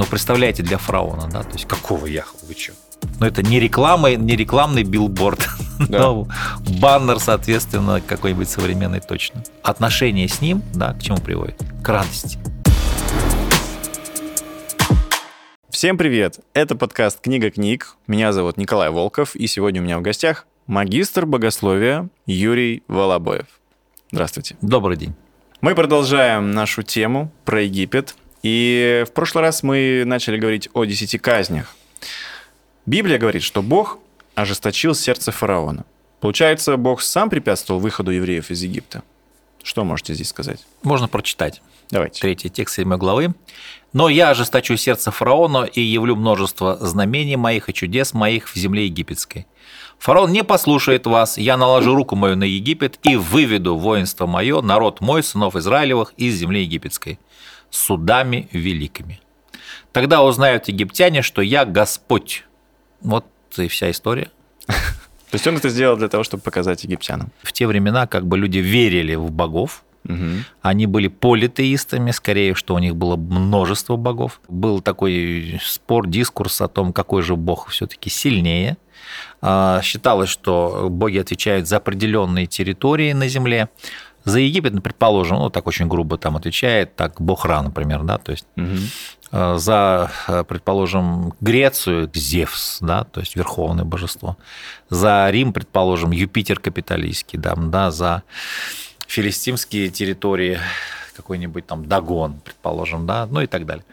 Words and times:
Ну, 0.00 0.06
представляете, 0.06 0.62
для 0.62 0.78
фараона, 0.78 1.28
да, 1.30 1.42
то 1.42 1.52
есть 1.52 1.68
какого 1.68 2.06
Яхве, 2.06 2.38
вы 2.48 2.54
что? 2.54 2.72
Но 3.18 3.26
это 3.26 3.42
не 3.42 3.60
реклама, 3.60 4.14
не 4.14 4.34
рекламный 4.34 4.82
билборд, 4.82 5.46
да. 5.90 5.98
но 5.98 6.26
баннер, 6.80 7.18
соответственно, 7.18 8.00
какой-нибудь 8.00 8.48
современный 8.48 9.00
точно. 9.00 9.42
Отношение 9.62 10.26
с 10.26 10.40
ним, 10.40 10.62
да, 10.72 10.94
к 10.94 11.02
чему 11.02 11.18
приводит? 11.18 11.62
К 11.84 11.88
радости. 11.90 12.38
Всем 15.68 15.98
привет! 15.98 16.38
Это 16.54 16.76
подкаст 16.76 17.20
«Книга 17.20 17.50
книг». 17.50 17.94
Меня 18.06 18.32
зовут 18.32 18.56
Николай 18.56 18.88
Волков, 18.88 19.36
и 19.36 19.46
сегодня 19.46 19.82
у 19.82 19.84
меня 19.84 19.98
в 19.98 20.02
гостях 20.02 20.46
магистр 20.66 21.26
богословия 21.26 22.08
Юрий 22.24 22.82
Волобоев. 22.88 23.48
Здравствуйте. 24.12 24.56
Добрый 24.62 24.96
день. 24.96 25.12
Мы 25.60 25.74
продолжаем 25.74 26.52
нашу 26.52 26.82
тему 26.82 27.30
про 27.44 27.60
Египет. 27.60 28.14
И 28.42 29.04
в 29.06 29.12
прошлый 29.12 29.42
раз 29.42 29.62
мы 29.62 30.04
начали 30.06 30.38
говорить 30.38 30.68
о 30.72 30.84
десяти 30.84 31.18
казнях. 31.18 31.74
Библия 32.86 33.18
говорит, 33.18 33.42
что 33.42 33.62
Бог 33.62 33.98
ожесточил 34.34 34.94
сердце 34.94 35.32
фараона. 35.32 35.84
Получается, 36.20 36.76
Бог 36.76 37.02
сам 37.02 37.30
препятствовал 37.30 37.80
выходу 37.80 38.10
евреев 38.10 38.50
из 38.50 38.62
Египта. 38.62 39.02
Что 39.62 39.84
можете 39.84 40.14
здесь 40.14 40.28
сказать? 40.28 40.66
Можно 40.82 41.08
прочитать. 41.08 41.62
Давайте. 41.90 42.20
Третий 42.20 42.48
текст 42.48 42.76
7 42.76 42.96
главы. 42.96 43.34
«Но 43.92 44.08
я 44.08 44.30
ожесточу 44.30 44.76
сердце 44.76 45.10
фараона 45.10 45.64
и 45.64 45.80
явлю 45.80 46.14
множество 46.14 46.76
знамений 46.80 47.34
моих 47.34 47.68
и 47.68 47.74
чудес 47.74 48.14
моих 48.14 48.48
в 48.48 48.54
земле 48.54 48.84
египетской. 48.84 49.48
Фараон 49.98 50.32
не 50.32 50.44
послушает 50.44 51.06
вас, 51.06 51.36
я 51.36 51.56
наложу 51.56 51.94
руку 51.94 52.14
мою 52.14 52.36
на 52.36 52.44
Египет 52.44 52.98
и 53.02 53.16
выведу 53.16 53.76
воинство 53.76 54.26
мое, 54.26 54.62
народ 54.62 55.00
мой, 55.00 55.22
сынов 55.22 55.56
Израилевых, 55.56 56.14
из 56.16 56.36
земли 56.36 56.62
египетской, 56.62 57.18
судами 57.70 58.48
великими. 58.52 59.20
Тогда 59.92 60.22
узнают 60.22 60.68
египтяне, 60.68 61.22
что 61.22 61.42
я 61.42 61.64
Господь». 61.64 62.44
Вот 63.00 63.26
и 63.56 63.68
вся 63.68 63.90
история. 63.90 64.30
То 64.66 65.34
есть 65.34 65.46
он 65.46 65.56
это 65.56 65.68
сделал 65.68 65.96
для 65.96 66.08
того, 66.08 66.24
чтобы 66.24 66.42
показать 66.42 66.84
египтянам. 66.84 67.30
В 67.42 67.52
те 67.52 67.66
времена 67.66 68.06
как 68.06 68.26
бы 68.26 68.36
люди 68.36 68.58
верили 68.58 69.14
в 69.14 69.30
богов, 69.30 69.84
Угу. 70.08 70.44
Они 70.62 70.86
были 70.86 71.08
политеистами, 71.08 72.10
скорее, 72.10 72.54
что 72.54 72.74
у 72.74 72.78
них 72.78 72.96
было 72.96 73.16
множество 73.16 73.96
богов. 73.96 74.40
Был 74.48 74.80
такой 74.80 75.60
спор, 75.62 76.06
дискурс 76.06 76.60
о 76.60 76.68
том, 76.68 76.92
какой 76.92 77.22
же 77.22 77.36
бог 77.36 77.68
все-таки 77.68 78.08
сильнее. 78.08 78.76
А, 79.42 79.80
считалось, 79.82 80.30
что 80.30 80.88
боги 80.90 81.18
отвечают 81.18 81.68
за 81.68 81.78
определенные 81.78 82.46
территории 82.46 83.12
на 83.12 83.28
Земле. 83.28 83.68
За 84.30 84.38
Египет, 84.38 84.72
ну, 84.72 84.80
предположим, 84.80 85.38
ну 85.38 85.50
так 85.50 85.66
очень 85.66 85.88
грубо 85.88 86.16
там 86.16 86.36
отвечает, 86.36 86.94
так 86.94 87.20
бог 87.20 87.44
Ра, 87.44 87.62
например, 87.62 88.04
да, 88.04 88.18
то 88.18 88.30
есть 88.30 88.46
угу. 88.56 89.58
за, 89.58 90.12
предположим, 90.48 91.34
Грецию 91.40 92.08
Зевс, 92.14 92.78
да, 92.80 93.02
то 93.02 93.18
есть 93.18 93.34
верховное 93.34 93.84
божество. 93.84 94.36
За 94.88 95.28
Рим, 95.30 95.52
предположим, 95.52 96.12
Юпитер 96.12 96.60
капиталистский, 96.60 97.40
да, 97.40 97.56
да 97.56 97.90
за 97.90 98.22
филистимские 99.08 99.90
территории, 99.90 100.60
какой-нибудь 101.16 101.66
там 101.66 101.86
Дагон, 101.86 102.40
предположим, 102.44 103.06
да, 103.06 103.26
ну 103.26 103.40
и 103.40 103.48
так 103.48 103.66
далее. 103.66 103.84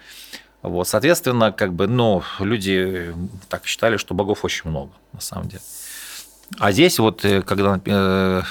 Вот, 0.61 0.87
соответственно, 0.87 1.51
как 1.51 1.73
бы, 1.73 1.87
ну, 1.87 2.21
люди 2.39 3.11
так 3.49 3.65
считали, 3.65 3.97
что 3.97 4.13
богов 4.13 4.45
очень 4.45 4.69
много, 4.69 4.91
на 5.13 5.19
самом 5.21 5.47
деле. 5.47 5.63
А 6.59 6.71
здесь 6.71 6.99
вот, 6.99 7.25
э, 7.25 7.41
когда, 7.41 7.79
э, 7.83 8.41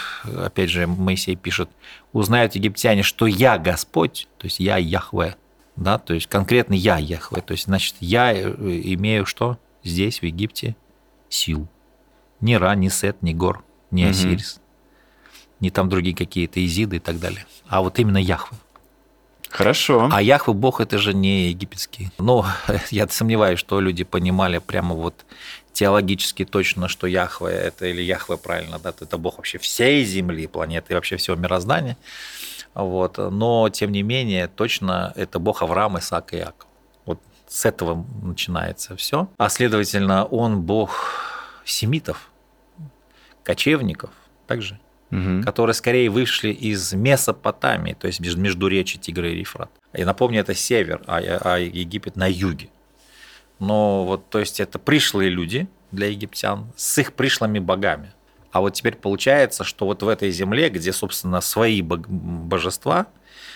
опять 0.44 0.70
же, 0.70 0.86
Моисей 0.86 1.36
пишет, 1.36 1.70
узнают 2.12 2.54
египтяне, 2.54 3.02
что 3.02 3.26
я 3.26 3.58
Господь, 3.58 4.28
то 4.38 4.46
есть 4.46 4.60
я 4.60 4.76
Яхве, 4.76 5.36
да, 5.76 5.98
то 5.98 6.14
есть 6.14 6.26
конкретно 6.26 6.74
я 6.74 6.98
Яхве, 6.98 7.40
то 7.40 7.52
есть, 7.52 7.64
значит, 7.64 7.96
я 8.00 8.32
э, 8.32 8.48
имею 8.48 9.24
что 9.24 9.58
здесь, 9.82 10.20
в 10.20 10.24
Египте, 10.24 10.76
силу. 11.28 11.68
Ни 12.40 12.54
Ра, 12.54 12.74
ни 12.74 12.88
Сет, 12.88 13.22
ни 13.22 13.32
Гор, 13.32 13.64
ни 13.90 14.02
Осирис 14.02 14.60
не 15.60 15.70
там 15.70 15.88
другие 15.88 16.14
какие-то 16.14 16.64
изиды 16.64 16.96
и 16.96 17.00
так 17.00 17.18
далее, 17.18 17.46
а 17.68 17.82
вот 17.82 17.98
именно 17.98 18.18
Яхве. 18.18 18.56
Хорошо. 19.48 20.10
А 20.12 20.20
Яхве 20.20 20.52
Бог 20.52 20.80
это 20.80 20.98
же 20.98 21.14
не 21.14 21.48
египетский. 21.48 22.10
Ну, 22.18 22.44
я 22.90 23.08
сомневаюсь, 23.08 23.58
что 23.58 23.80
люди 23.80 24.04
понимали 24.04 24.58
прямо 24.58 24.94
вот 24.94 25.24
теологически 25.76 26.46
точно, 26.46 26.88
что 26.88 27.06
Яхве 27.06 27.50
это 27.50 27.84
или 27.86 28.00
Яхве 28.00 28.38
правильно, 28.38 28.78
да, 28.78 28.94
это 28.98 29.18
Бог 29.18 29.36
вообще 29.36 29.58
всей 29.58 30.04
Земли, 30.04 30.46
планеты 30.46 30.92
и 30.92 30.94
вообще 30.94 31.18
всего 31.18 31.36
мироздания. 31.36 31.98
Вот. 32.74 33.18
Но, 33.18 33.68
тем 33.68 33.92
не 33.92 34.02
менее, 34.02 34.48
точно 34.48 35.12
это 35.16 35.38
Бог 35.38 35.60
Авраама, 35.60 35.98
Исаака 35.98 36.36
и 36.36 36.40
Иакова. 36.40 36.70
Вот 37.04 37.20
с 37.46 37.66
этого 37.66 38.06
начинается 38.22 38.96
все. 38.96 39.28
А 39.36 39.50
следовательно, 39.50 40.24
он 40.24 40.62
Бог 40.62 41.60
семитов, 41.64 42.30
кочевников 43.44 44.10
также 44.46 44.78
угу. 45.10 45.42
которые 45.44 45.74
скорее 45.74 46.10
вышли 46.10 46.50
из 46.50 46.92
Месопотамии, 46.92 47.92
то 47.94 48.06
есть 48.06 48.20
между 48.20 48.68
речи 48.68 48.98
Тигра 48.98 49.30
и 49.30 49.38
Ефрат. 49.38 49.70
И 49.92 50.04
напомню, 50.04 50.40
это 50.40 50.54
север, 50.54 51.02
а, 51.06 51.18
а 51.18 51.58
Египет 51.58 52.16
на 52.16 52.26
юге. 52.26 52.68
Но 53.58 54.04
вот, 54.04 54.28
то 54.28 54.38
есть 54.38 54.60
это 54.60 54.78
пришлые 54.78 55.30
люди 55.30 55.68
для 55.92 56.08
египтян 56.08 56.72
с 56.76 56.98
их 56.98 57.14
пришлыми 57.14 57.58
богами. 57.58 58.12
А 58.52 58.60
вот 58.60 58.74
теперь 58.74 58.96
получается, 58.96 59.64
что 59.64 59.86
вот 59.86 60.02
в 60.02 60.08
этой 60.08 60.30
земле, 60.30 60.70
где, 60.70 60.92
собственно, 60.92 61.40
свои 61.40 61.82
божества, 61.82 63.06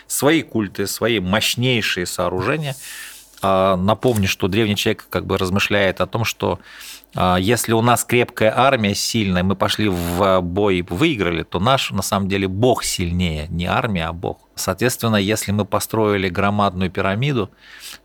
свои 0.06 0.42
культы, 0.42 0.86
свои 0.86 1.20
мощнейшие 1.20 2.06
сооружения, 2.06 2.74
напомню, 3.42 4.28
что 4.28 4.48
древний 4.48 4.76
человек 4.76 5.06
как 5.08 5.26
бы 5.26 5.38
размышляет 5.38 6.00
о 6.00 6.06
том, 6.06 6.24
что 6.24 6.58
а, 7.14 7.36
если 7.36 7.72
у 7.72 7.82
нас 7.82 8.04
крепкая 8.04 8.52
армия 8.56 8.94
сильная, 8.94 9.42
мы 9.42 9.56
пошли 9.56 9.88
в 9.88 10.40
бой 10.40 10.78
и 10.78 10.82
выиграли, 10.82 11.42
то 11.42 11.58
наш 11.58 11.90
на 11.90 12.02
самом 12.02 12.28
деле 12.28 12.46
Бог 12.46 12.84
сильнее, 12.84 13.48
не 13.48 13.66
армия, 13.66 14.06
а 14.06 14.12
Бог. 14.12 14.38
Соответственно, 14.54 15.16
если 15.16 15.52
мы 15.52 15.64
построили 15.64 16.28
громадную 16.28 16.90
пирамиду, 16.90 17.50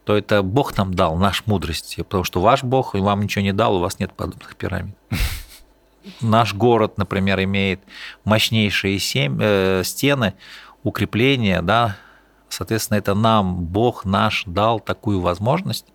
то 0.05 0.17
это 0.17 0.41
Бог 0.41 0.77
нам 0.77 0.93
дал, 0.93 1.17
наш 1.17 1.45
мудрости, 1.45 1.97
потому 1.97 2.23
что 2.23 2.41
ваш 2.41 2.63
Бог 2.63 2.93
вам 2.93 3.21
ничего 3.21 3.43
не 3.43 3.53
дал, 3.53 3.75
у 3.75 3.79
вас 3.79 3.99
нет 3.99 4.13
подобных 4.13 4.55
пирамид. 4.55 4.95
Наш 6.21 6.53
город, 6.53 6.99
например, 6.99 7.43
имеет 7.43 7.81
мощнейшие 8.25 8.99
семь, 8.99 9.39
э, 9.41 9.81
стены, 9.83 10.35
укрепления, 10.83 11.63
да, 11.63 11.97
соответственно, 12.55 12.97
это 12.97 13.13
нам 13.13 13.65
Бог 13.65 14.05
наш 14.05 14.43
дал 14.45 14.79
такую 14.79 15.19
возможность, 15.19 15.87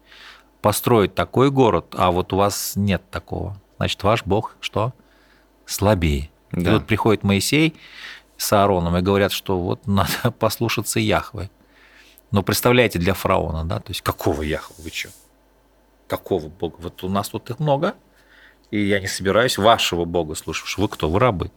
построить 0.60 1.15
такой 1.15 1.50
город, 1.50 1.94
а 1.97 2.10
вот 2.10 2.32
у 2.32 2.37
вас 2.37 2.75
нет 2.76 3.03
такого. 3.10 3.56
Значит, 3.78 4.03
ваш 4.03 4.25
Бог 4.25 4.56
что? 4.60 4.93
Слабее. 5.65 6.31
Да. 6.53 6.71
И 6.71 6.75
вот 6.75 6.87
приходит 6.87 7.22
Моисей 7.22 7.75
с 8.37 8.53
Аароном 8.53 8.97
и 8.98 9.00
говорят, 9.00 9.32
что 9.32 9.59
вот 9.59 9.87
надо 9.87 10.31
послушаться 10.38 11.00
Яхвы. 11.00 11.50
Но 12.31 12.43
представляете, 12.43 12.98
для 12.98 13.15
фараона, 13.15 13.65
да, 13.65 13.81
то 13.81 13.91
есть 13.91 14.03
какого 14.03 14.42
Яхвы, 14.42 14.77
вы 14.78 14.91
что? 14.91 15.09
Какого 16.09 16.48
Бога? 16.48 16.77
Вот 16.78 17.03
у 17.03 17.09
нас 17.09 17.31
тут 17.31 17.48
их 17.48 17.59
много, 17.59 17.94
и 18.71 18.81
я 18.81 19.00
не 19.00 19.06
собираюсь 19.06 19.56
вашего 19.56 20.04
Бога 20.04 20.34
слушать. 20.34 20.77
Вы 20.77 20.88
кто? 20.88 21.09
Вы 21.09 21.19
рабы. 21.21 21.50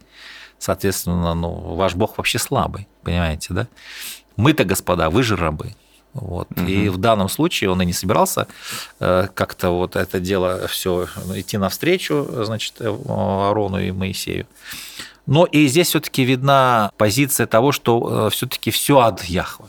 Соответственно, 0.58 1.34
ну, 1.34 1.74
ваш 1.74 1.94
Бог 1.94 2.16
вообще 2.16 2.38
слабый, 2.38 2.88
понимаете, 3.02 3.52
да? 3.52 3.68
Мы-то, 4.36 4.64
господа, 4.64 5.10
вы 5.10 5.22
же 5.22 5.36
рабы. 5.36 5.74
Вот. 6.12 6.48
Угу. 6.52 6.66
И 6.66 6.88
в 6.88 6.96
данном 6.98 7.28
случае 7.28 7.70
он 7.70 7.82
и 7.82 7.86
не 7.86 7.92
собирался 7.92 8.46
э, 9.00 9.28
как-то 9.34 9.70
вот 9.70 9.96
это 9.96 10.20
дело 10.20 10.66
все 10.68 11.08
идти 11.34 11.58
навстречу, 11.58 12.26
значит, 12.44 12.80
Арону 12.80 13.80
и 13.80 13.90
Моисею. 13.90 14.46
Но 15.26 15.44
и 15.44 15.66
здесь 15.66 15.88
все-таки 15.88 16.22
видна 16.24 16.92
позиция 16.96 17.46
того, 17.46 17.72
что 17.72 18.26
э, 18.26 18.30
все-таки 18.30 18.70
все 18.70 19.00
от 19.00 19.24
Яхвы. 19.24 19.66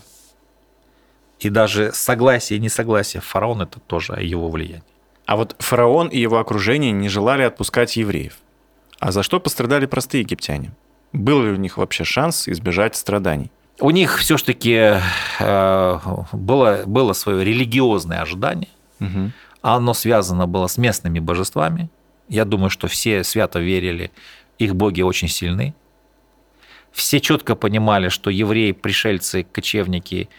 И 1.40 1.50
даже 1.50 1.92
согласие 1.94 2.58
и 2.58 2.62
несогласие 2.62 3.22
фараона 3.22 3.64
это 3.64 3.80
тоже 3.80 4.14
его 4.22 4.50
влияние. 4.50 4.84
А 5.26 5.36
вот 5.36 5.56
фараон 5.60 6.08
и 6.08 6.20
его 6.20 6.38
окружение 6.38 6.92
не 6.92 7.10
желали 7.10 7.42
отпускать 7.42 7.98
евреев. 7.98 8.38
А 9.00 9.12
за 9.12 9.24
что 9.24 9.40
пострадали 9.40 9.86
простые 9.86 10.22
египтяне? 10.22 10.74
Был 11.12 11.42
ли 11.42 11.50
у 11.50 11.56
них 11.56 11.78
вообще 11.78 12.04
шанс 12.04 12.48
избежать 12.48 12.96
страданий? 12.96 13.52
У 13.80 13.90
них 13.90 14.20
все-таки 14.20 15.02
э, 15.40 16.00
было, 16.32 16.84
было 16.86 17.14
свое 17.14 17.44
религиозное 17.44 18.22
ожидание. 18.22 18.70
Угу. 19.00 19.32
Оно 19.62 19.94
связано 19.94 20.48
было 20.48 20.68
с 20.68 20.78
местными 20.78 21.20
божествами. 21.20 21.90
Я 22.30 22.46
думаю, 22.46 22.70
что 22.70 22.88
все 22.88 23.24
свято 23.24 23.60
верили, 23.60 24.12
их 24.58 24.76
боги 24.76 25.02
очень 25.02 25.28
сильны. 25.28 25.74
Все 26.92 27.20
четко 27.20 27.56
понимали, 27.56 28.08
что 28.08 28.30
евреи, 28.30 28.72
пришельцы, 28.72 29.44
кочевники, 29.44 30.30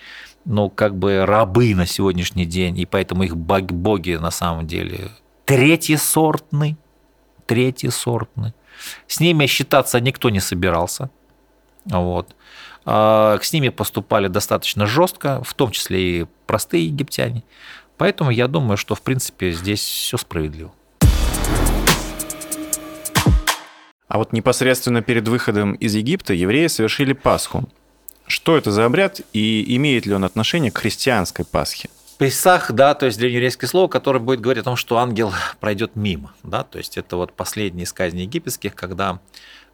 ну, 0.47 0.71
как 0.71 0.97
бы 0.97 1.27
рабы 1.27 1.75
на 1.75 1.87
сегодняшний 1.87 2.47
день, 2.47 2.79
и 2.79 2.87
поэтому 2.87 3.25
их 3.25 3.37
боги 3.37 4.15
на 4.15 4.31
самом 4.31 4.67
деле 4.67 5.11
третьесортны, 5.45 6.77
третьесортны. 7.47 8.55
С 9.07 9.21
ними 9.21 9.47
считаться 9.47 10.01
никто 10.01 10.31
не 10.31 10.41
собирался. 10.41 11.11
Вот. 11.87 12.35
А, 12.85 13.39
с 13.41 13.53
ними 13.53 13.69
поступали 13.69 14.29
достаточно 14.29 14.87
жестко, 14.87 15.43
в 15.43 15.55
том 15.55 15.71
числе 15.71 16.21
и 16.21 16.27
простые 16.47 16.87
египтяне. 16.87 17.43
Поэтому 17.97 18.31
я 18.31 18.47
думаю, 18.47 18.77
что, 18.77 18.95
в 18.95 19.03
принципе, 19.03 19.53
здесь 19.53 19.81
все 19.81 20.17
справедливо. 20.17 20.73
А 24.09 24.19
вот 24.19 24.33
непосредственно 24.33 25.03
перед 25.03 25.27
выходом 25.27 25.75
из 25.75 25.95
Египта 25.95 26.33
евреи 26.33 26.69
совершили 26.69 27.13
Пасху. 27.13 27.69
Что 28.27 28.57
это 28.57 28.71
за 28.71 28.85
обряд 28.85 29.21
и 29.33 29.77
имеет 29.77 30.07
ли 30.07 30.15
он 30.15 30.25
отношение 30.25 30.71
к 30.71 30.79
христианской 30.79 31.45
Пасхе? 31.45 31.89
Песах, 32.19 32.73
да, 32.73 32.95
то 32.95 33.07
есть 33.07 33.19
древнееврейское 33.19 33.69
слово, 33.69 33.89
которое 33.89 34.21
будет 34.21 34.41
говорить 34.41 34.63
о 34.63 34.65
том, 34.65 34.77
что 34.77 34.99
ангел 34.99 35.33
пройдет 35.61 35.97
мимо, 35.97 36.33
да, 36.43 36.63
то 36.63 36.79
есть 36.79 36.97
это 36.97 37.17
вот 37.17 37.35
последние 37.35 37.85
из 37.85 37.93
казней 37.93 38.23
египетских, 38.23 38.75
когда, 38.75 39.21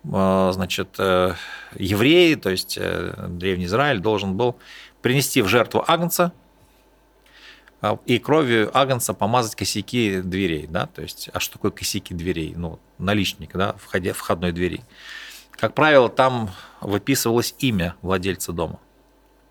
значит, 0.05 0.97
э, 0.99 1.35
евреи, 1.77 2.35
то 2.35 2.51
есть 2.51 2.77
э, 2.81 3.27
древний 3.29 3.67
Израиль 3.67 4.01
должен 4.01 4.37
был 4.37 4.57
принести 5.01 5.43
в 5.43 5.49
жертву 5.49 5.85
агнца 5.87 6.33
а, 7.81 7.99
и 8.07 8.19
кровью 8.19 8.71
агнца 8.77 9.15
помазать 9.15 9.55
косяки 9.55 10.21
дверей, 10.21 10.67
да, 10.67 10.87
то 10.87 11.03
есть, 11.03 11.31
а 11.33 11.41
что 11.41 11.55
такое 11.55 11.71
косяки 11.71 12.15
дверей? 12.15 12.55
Ну, 12.57 12.79
наличник, 12.99 13.53
да, 13.53 13.75
входя, 13.75 14.13
входной 14.13 14.53
двери. 14.53 14.81
Как 15.53 15.75
правило, 15.75 16.09
там 16.09 16.51
выписывалось 16.81 17.55
имя 17.59 17.95
владельца 18.03 18.53
дома. 18.53 18.81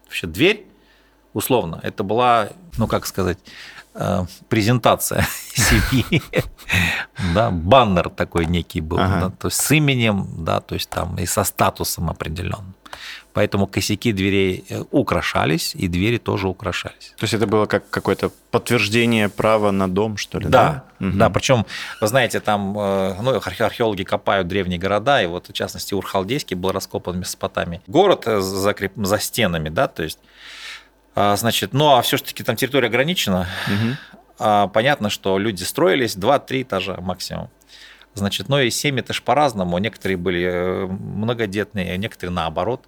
Вообще 0.06 0.28
дверь 0.28 0.66
условно, 1.34 1.80
это 1.84 2.04
была, 2.04 2.50
ну 2.78 2.88
как 2.88 3.06
сказать, 3.06 3.38
презентация 4.48 5.28
семьи, 5.54 6.22
да, 7.34 7.52
баннер 7.52 8.10
такой 8.10 8.46
некий 8.46 8.82
был, 8.82 9.00
ага. 9.00 9.20
да, 9.20 9.30
то 9.30 9.48
есть 9.48 9.60
с 9.60 9.72
именем, 9.72 10.28
да, 10.38 10.62
то 10.62 10.76
есть 10.76 10.90
там 10.90 11.18
и 11.18 11.26
со 11.26 11.44
статусом 11.44 12.10
определенным. 12.10 12.74
Поэтому 13.34 13.68
косяки 13.68 14.12
дверей 14.12 14.66
э, 14.70 14.84
украшались, 14.92 15.74
и 15.76 15.88
двери 15.88 16.18
тоже 16.18 16.48
украшались. 16.48 17.14
То 17.18 17.24
есть 17.24 17.34
это 17.34 17.48
было 17.48 17.66
как 17.66 17.90
какое-то 17.90 18.32
подтверждение 18.52 19.30
права 19.30 19.72
на 19.72 19.88
дом, 19.88 20.18
что 20.18 20.40
ли? 20.40 20.48
Да, 20.50 20.84
да. 21.00 21.08
Угу. 21.08 21.18
да 21.18 21.30
причем, 21.30 21.66
вы 22.02 22.08
знаете, 22.08 22.42
там 22.42 22.78
э, 22.78 23.16
ну, 23.22 23.36
археологи 23.36 24.04
копают 24.04 24.48
древние 24.48 24.80
города, 24.80 25.22
и 25.22 25.28
вот 25.28 25.48
в 25.48 25.54
частности 25.54 25.94
Урхалдейский 25.94 26.58
был 26.58 26.72
раскопан 26.72 27.16
в 27.16 27.18
Месопотамии. 27.20 27.82
Город 27.88 28.26
закреп... 28.26 28.92
за 28.96 29.18
стенами, 29.18 29.70
да, 29.70 29.88
то 29.88 30.04
есть 30.04 30.20
значит, 31.16 31.74
ну 31.74 31.96
а 31.96 32.02
все-таки 32.02 32.44
там 32.44 32.56
территория 32.56 32.88
ограничена. 32.88 33.48
Угу. 33.68 34.70
Понятно, 34.74 35.10
что 35.10 35.38
люди 35.38 35.64
строились 35.64 36.16
2-3 36.16 36.64
этажа 36.64 36.98
максимум. 37.00 37.50
Значит, 38.14 38.50
но 38.50 38.60
и 38.60 38.70
семьи 38.70 39.02
это 39.02 39.14
же 39.14 39.22
по-разному. 39.22 39.78
Некоторые 39.78 40.18
были 40.18 40.44
э, 40.44 40.86
многодетные, 40.86 41.98
некоторые 41.98 42.34
наоборот, 42.34 42.86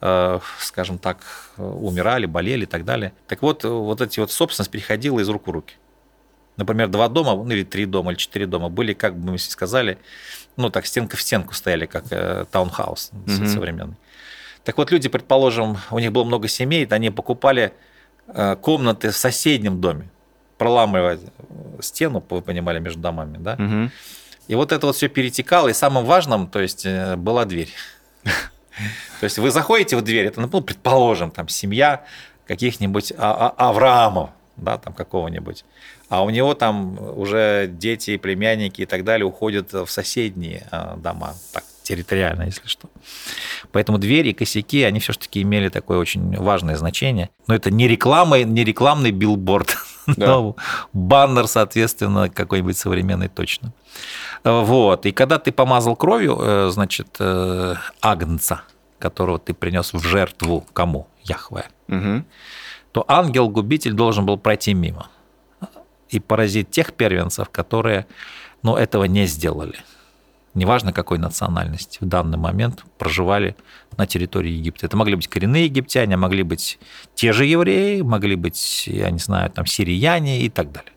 э, 0.00 0.38
скажем 0.60 0.98
так, 0.98 1.18
умирали, 1.58 2.24
болели 2.24 2.62
и 2.62 2.66
так 2.66 2.84
далее. 2.86 3.12
Так 3.28 3.42
вот, 3.42 3.64
вот 3.64 4.00
эти 4.00 4.18
вот 4.18 4.30
собственность 4.30 4.70
переходила 4.70 5.20
из 5.20 5.28
рук 5.28 5.46
в 5.46 5.50
руки. 5.50 5.74
Например, 6.56 6.88
два 6.88 7.08
дома, 7.08 7.34
ну 7.34 7.50
или 7.50 7.64
три 7.64 7.84
дома, 7.84 8.12
или 8.12 8.18
четыре 8.18 8.46
дома 8.46 8.70
были, 8.70 8.94
как 8.94 9.16
бы 9.16 9.32
мы 9.32 9.38
сказали, 9.38 9.98
ну 10.56 10.70
так, 10.70 10.86
стенка 10.86 11.16
в 11.16 11.22
стенку 11.22 11.52
стояли, 11.54 11.84
как 11.84 12.04
э, 12.10 12.46
таунхаус 12.50 13.10
угу. 13.12 13.46
современный. 13.46 13.96
Так 14.64 14.78
вот, 14.78 14.90
люди, 14.92 15.08
предположим, 15.08 15.78
у 15.90 15.98
них 15.98 16.12
было 16.12 16.24
много 16.24 16.48
семей, 16.48 16.86
они 16.86 17.10
покупали 17.10 17.72
э, 18.28 18.56
комнаты 18.56 19.10
в 19.10 19.16
соседнем 19.16 19.80
доме, 19.80 20.08
проламывая 20.56 21.18
стену, 21.80 22.24
вы 22.30 22.42
понимали, 22.42 22.78
между 22.78 23.00
домами, 23.00 23.38
да? 23.38 23.54
Угу. 23.54 23.90
И 24.48 24.54
вот 24.54 24.72
это 24.72 24.86
вот 24.86 24.96
все 24.96 25.08
перетекало, 25.08 25.68
и 25.68 25.72
самым 25.72 26.04
важным, 26.04 26.46
то 26.46 26.60
есть, 26.60 26.86
э, 26.86 27.16
была 27.16 27.44
дверь. 27.44 27.70
То 29.20 29.24
есть 29.24 29.38
вы 29.38 29.50
заходите 29.50 29.96
в 29.96 30.02
дверь, 30.02 30.26
это, 30.26 30.40
ну, 30.40 30.48
предположим, 30.62 31.30
там 31.30 31.48
семья 31.48 32.04
каких-нибудь 32.46 33.12
а, 33.16 33.54
а, 33.56 33.68
Авраамов, 33.68 34.30
да, 34.56 34.78
там 34.78 34.94
какого-нибудь, 34.94 35.64
а 36.08 36.22
у 36.22 36.30
него 36.30 36.54
там 36.54 36.98
уже 37.18 37.68
дети, 37.70 38.16
племянники 38.16 38.82
и 38.82 38.86
так 38.86 39.04
далее 39.04 39.26
уходят 39.26 39.72
в 39.72 39.86
соседние 39.88 40.66
э, 40.70 40.96
дома, 40.96 41.34
так 41.52 41.64
территориально, 41.82 42.44
если 42.44 42.66
что. 42.66 42.88
Поэтому 43.72 43.98
двери 43.98 44.30
и 44.30 44.32
косяки, 44.32 44.82
они 44.82 45.00
все-таки 45.00 45.42
имели 45.42 45.68
такое 45.68 45.98
очень 45.98 46.36
важное 46.36 46.76
значение. 46.76 47.30
Но 47.46 47.54
это 47.54 47.70
не 47.70 47.88
реклама, 47.88 48.42
не 48.42 48.64
рекламный 48.64 49.10
билборд, 49.10 49.76
да. 50.06 50.26
но 50.26 50.56
баннер, 50.92 51.46
соответственно, 51.46 52.28
какой-нибудь 52.28 52.76
современный 52.76 53.28
точно. 53.28 53.72
Вот. 54.44 55.06
И 55.06 55.12
когда 55.12 55.38
ты 55.38 55.52
помазал 55.52 55.96
кровью, 55.96 56.38
э, 56.40 56.70
значит, 56.70 57.16
э, 57.18 57.74
агнца, 58.00 58.62
которого 58.98 59.38
ты 59.38 59.54
принес 59.54 59.92
в 59.92 60.02
жертву 60.02 60.66
кому? 60.72 61.08
Яхве. 61.22 61.64
Угу. 61.88 62.24
То 62.92 63.04
ангел-губитель 63.08 63.92
должен 63.92 64.26
был 64.26 64.38
пройти 64.38 64.74
мимо 64.74 65.08
и 66.10 66.20
поразить 66.20 66.70
тех 66.70 66.92
первенцев, 66.92 67.48
которые 67.48 68.06
ну, 68.62 68.76
этого 68.76 69.04
не 69.04 69.26
сделали 69.26 69.78
неважно 70.54 70.92
какой 70.92 71.18
национальности, 71.18 71.98
в 72.00 72.06
данный 72.06 72.38
момент 72.38 72.84
проживали 72.98 73.56
на 73.96 74.06
территории 74.06 74.50
Египта. 74.50 74.86
Это 74.86 74.96
могли 74.96 75.16
быть 75.16 75.28
коренные 75.28 75.64
египтяне, 75.64 76.16
могли 76.16 76.42
быть 76.42 76.78
те 77.14 77.32
же 77.32 77.46
евреи, 77.46 78.02
могли 78.02 78.36
быть, 78.36 78.84
я 78.86 79.10
не 79.10 79.18
знаю, 79.18 79.50
там 79.50 79.66
сирияне 79.66 80.42
и 80.42 80.48
так 80.48 80.72
далее. 80.72 80.92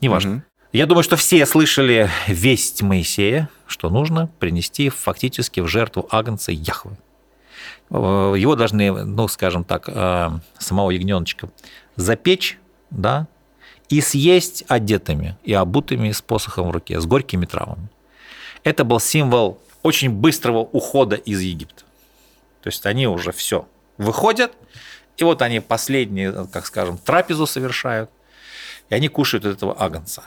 Неважно. 0.00 0.32
Угу. 0.32 0.42
Я 0.72 0.86
думаю, 0.86 1.04
что 1.04 1.16
все 1.16 1.46
слышали 1.46 2.10
весть 2.26 2.82
Моисея, 2.82 3.48
что 3.66 3.88
нужно 3.88 4.28
принести 4.38 4.88
фактически 4.88 5.60
в 5.60 5.68
жертву 5.68 6.06
агнца 6.10 6.52
Яхвы. 6.52 6.98
Его 7.88 8.56
должны, 8.56 8.92
ну, 9.04 9.28
скажем 9.28 9.62
так, 9.64 9.88
э, 9.88 10.30
самого 10.58 10.90
ягненочка 10.90 11.48
запечь, 11.94 12.58
да, 12.90 13.28
и 13.88 14.00
съесть 14.00 14.64
одетыми 14.66 15.38
и 15.44 15.52
обутыми 15.52 16.10
с 16.10 16.20
посохом 16.20 16.68
в 16.68 16.70
руке, 16.72 17.00
с 17.00 17.06
горькими 17.06 17.46
травами 17.46 17.88
это 18.64 18.84
был 18.84 19.00
символ 19.00 19.60
очень 19.82 20.10
быстрого 20.10 20.58
ухода 20.58 21.16
из 21.16 21.40
Египта. 21.40 21.84
То 22.62 22.68
есть 22.68 22.84
они 22.86 23.06
уже 23.06 23.32
все 23.32 23.68
выходят, 23.98 24.52
и 25.16 25.24
вот 25.24 25.42
они 25.42 25.60
последние, 25.60 26.46
как 26.52 26.66
скажем, 26.66 26.98
трапезу 26.98 27.46
совершают, 27.46 28.10
и 28.88 28.94
они 28.94 29.08
кушают 29.08 29.44
этого 29.44 29.80
агнца. 29.80 30.22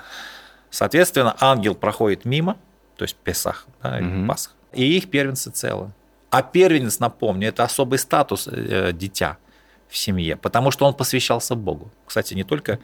Соответственно, 0.70 1.36
ангел 1.40 1.76
проходит 1.76 2.26
мимо, 2.26 2.58
то 2.96 3.04
есть 3.04 3.16
Песах, 3.18 3.68
да, 3.84 3.98
угу. 3.98 4.28
Пасха, 4.28 4.54
и 4.72 4.98
их 4.98 5.10
первенцы 5.10 5.52
целы. 5.52 5.92
А 6.30 6.42
первенец, 6.42 7.00
напомню, 7.00 7.50
это 7.50 7.64
особый 7.64 8.00
статус 8.00 8.48
э, 8.50 8.92
дитя 8.94 9.38
в 9.90 9.98
семье, 9.98 10.36
потому 10.38 10.70
что 10.72 10.86
он 10.86 10.94
посвящался 10.94 11.56
Богу. 11.56 11.92
Кстати, 12.06 12.36
не 12.36 12.44
только 12.44 12.80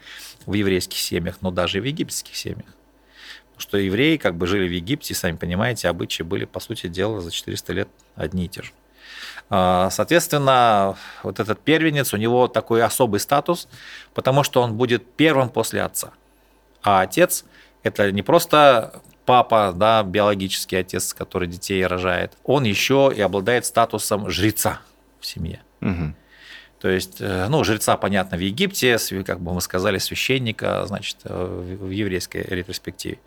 в 0.46 0.52
еврейских 0.52 0.98
семьях, 0.98 1.38
но 1.40 1.50
даже 1.50 1.78
и 1.78 1.80
в 1.80 1.84
египетских 1.84 2.36
семьях 2.36 2.75
что 3.58 3.78
евреи 3.78 4.16
как 4.16 4.36
бы 4.36 4.46
жили 4.46 4.68
в 4.68 4.72
Египте, 4.72 5.14
сами 5.14 5.36
понимаете, 5.36 5.88
обычаи 5.88 6.22
были, 6.22 6.44
по 6.44 6.60
сути 6.60 6.88
дела, 6.88 7.20
за 7.20 7.30
400 7.30 7.72
лет 7.72 7.88
одни 8.14 8.46
и 8.46 8.48
те 8.48 8.62
же. 8.62 8.72
А, 9.48 9.90
соответственно, 9.90 10.96
вот 11.22 11.40
этот 11.40 11.60
первенец, 11.60 12.12
у 12.12 12.16
него 12.16 12.48
такой 12.48 12.82
особый 12.82 13.20
статус, 13.20 13.68
потому 14.14 14.42
что 14.42 14.62
он 14.62 14.74
будет 14.74 15.14
первым 15.14 15.48
после 15.48 15.82
отца. 15.82 16.12
А 16.82 17.00
отец– 17.02 17.44
это 17.82 18.10
не 18.12 18.22
просто 18.22 19.00
папа, 19.24 19.72
да, 19.74 20.02
биологический 20.02 20.76
отец, 20.76 21.12
который 21.12 21.48
детей 21.48 21.84
рожает, 21.84 22.32
он 22.44 22.64
еще 22.64 23.12
и 23.14 23.20
обладает 23.20 23.66
статусом 23.66 24.30
жреца 24.30 24.80
в 25.20 25.26
семье. 25.26 25.60
Угу. 25.80 26.14
То 26.80 26.88
есть, 26.88 27.16
э, 27.20 27.46
ну, 27.48 27.64
жреца, 27.64 27.96
понятно, 27.96 28.36
в 28.36 28.40
Египте, 28.40 28.98
как 29.24 29.40
бы 29.40 29.54
мы 29.54 29.60
сказали, 29.60 29.98
священника, 29.98 30.84
значит, 30.86 31.16
э, 31.24 31.76
в 31.80 31.90
еврейской 31.90 32.42
ретроспективе. 32.42 33.18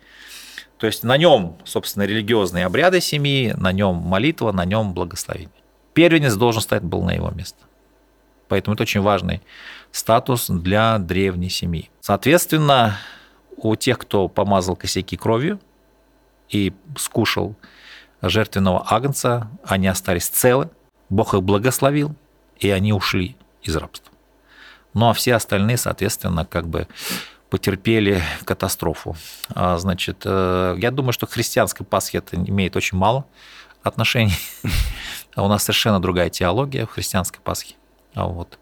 То 0.78 0.86
есть 0.86 1.02
на 1.02 1.16
нем, 1.18 1.58
собственно, 1.64 2.04
религиозные 2.04 2.64
обряды 2.64 3.00
семьи, 3.00 3.54
на 3.56 3.72
нем 3.72 3.96
молитва, 3.96 4.52
на 4.52 4.64
нем 4.64 4.94
благословение. 4.94 5.50
Первенец 5.92 6.34
должен 6.34 6.62
стать 6.62 6.82
был 6.82 7.02
на 7.02 7.10
его 7.10 7.30
место. 7.30 7.58
Поэтому 8.48 8.74
это 8.74 8.84
очень 8.84 9.00
важный 9.00 9.42
статус 9.92 10.48
для 10.48 10.98
древней 10.98 11.50
семьи. 11.50 11.90
Соответственно, 12.00 12.98
у 13.56 13.76
тех, 13.76 13.98
кто 13.98 14.28
помазал 14.28 14.74
косяки 14.74 15.16
кровью 15.16 15.60
и 16.48 16.72
скушал 16.96 17.54
жертвенного 18.22 18.84
агнца, 18.88 19.50
они 19.64 19.86
остались 19.86 20.28
целы, 20.28 20.70
Бог 21.10 21.34
их 21.34 21.42
благословил, 21.42 22.14
и 22.60 22.70
они 22.70 22.92
ушли 22.92 23.36
из 23.62 23.76
рабства. 23.76 24.12
Ну 24.94 25.08
а 25.08 25.12
все 25.12 25.34
остальные, 25.34 25.76
соответственно, 25.76 26.44
как 26.44 26.68
бы 26.68 26.86
потерпели 27.48 28.22
катастрофу. 28.44 29.16
А, 29.54 29.76
значит, 29.78 30.22
э, 30.24 30.76
я 30.78 30.90
думаю, 30.90 31.12
что 31.12 31.26
к 31.26 31.32
христианской 31.32 31.84
Пасхе 31.84 32.18
это 32.18 32.36
имеет 32.36 32.76
очень 32.76 32.96
мало 32.96 33.26
отношений. 33.82 34.36
А 35.36 35.44
у 35.44 35.48
нас 35.48 35.62
совершенно 35.62 36.00
другая 36.00 36.28
теология 36.28 36.86
в 36.86 36.90
христианской 36.90 37.40
Пасхе. 37.40 37.76
А 38.14 38.26
вот. 38.26 38.58